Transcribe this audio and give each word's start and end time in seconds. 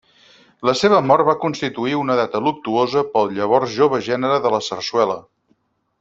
La 0.67 0.73
seva 0.79 0.99
mort 1.09 1.25
va 1.27 1.35
constituir 1.43 1.99
una 1.99 2.15
data 2.21 2.41
luctuosa 2.47 3.03
pel 3.17 3.29
llavors 3.37 3.75
jove 3.77 3.99
gènere 4.11 4.41
de 4.47 4.53
la 4.59 4.63
sarsuela. 4.69 5.19